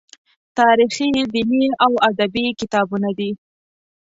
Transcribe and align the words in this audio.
تاریخي، 0.59 1.07
دیني 1.33 1.63
او 1.85 1.91
ادبي 2.09 2.45
کتابونه 2.59 3.09
دي. 3.17 3.31